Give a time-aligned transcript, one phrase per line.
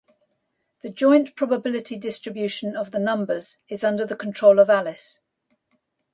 [0.81, 5.19] The joint probability distribution of the numbers is under the control of Alice.